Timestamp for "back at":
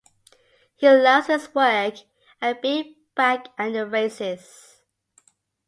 3.15-3.73